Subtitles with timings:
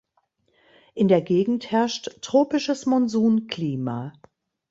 [0.95, 4.13] In der Gegend herrscht tropisches Monsunklima.